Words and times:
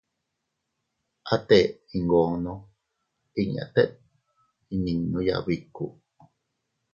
Atee 1.33 1.65
iyngoono 1.95 2.53
inña 3.41 3.65
tete 3.73 3.97
iyninuya 4.73 5.35
biku. 5.45 5.85